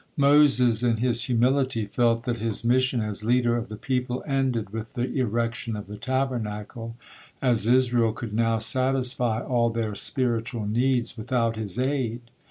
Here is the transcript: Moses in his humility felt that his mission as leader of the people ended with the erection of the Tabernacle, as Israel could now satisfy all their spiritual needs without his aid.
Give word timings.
Moses 0.17 0.81
in 0.81 0.97
his 0.97 1.25
humility 1.25 1.85
felt 1.85 2.23
that 2.23 2.39
his 2.39 2.65
mission 2.65 3.01
as 3.01 3.23
leader 3.23 3.55
of 3.55 3.69
the 3.69 3.75
people 3.75 4.23
ended 4.25 4.71
with 4.71 4.95
the 4.95 5.13
erection 5.19 5.75
of 5.75 5.85
the 5.85 5.95
Tabernacle, 5.95 6.95
as 7.39 7.67
Israel 7.67 8.11
could 8.11 8.33
now 8.33 8.57
satisfy 8.57 9.43
all 9.43 9.69
their 9.69 9.93
spiritual 9.93 10.65
needs 10.67 11.19
without 11.19 11.55
his 11.55 11.77
aid. 11.77 12.21